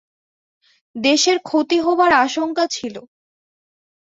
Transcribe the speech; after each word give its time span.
দেশের 0.95 1.37
ক্ষতি 1.39 1.77
হবার 1.79 2.11
আশঙ্কা 2.25 2.65
ছিল। 2.67 2.95